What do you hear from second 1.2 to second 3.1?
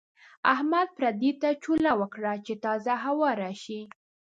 ته چوله ورکړه چې تازه